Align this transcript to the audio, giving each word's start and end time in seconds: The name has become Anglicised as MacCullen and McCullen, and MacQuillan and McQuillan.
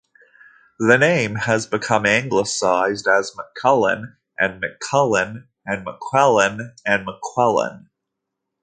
The 0.79 0.97
name 0.97 1.35
has 1.35 1.67
become 1.67 2.07
Anglicised 2.07 3.07
as 3.07 3.35
MacCullen 3.37 4.15
and 4.39 4.59
McCullen, 4.59 5.45
and 5.63 5.85
MacQuillan 5.85 6.73
and 6.83 7.07
McQuillan. 7.07 7.85